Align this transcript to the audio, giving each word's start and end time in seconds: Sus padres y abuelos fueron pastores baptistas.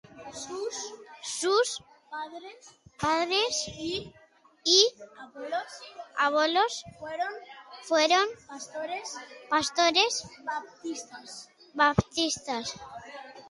Sus 1.21 1.83
padres 2.99 3.67
y 3.67 4.11
abuelos 6.17 6.83
fueron 7.87 8.25
pastores 9.47 10.27
baptistas. 11.89 12.71